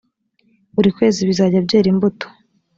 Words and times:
buri 0.75 0.89
kwezi 0.95 1.19
bizajya 1.29 1.65
byera 1.65 1.87
imbuto 1.93 2.25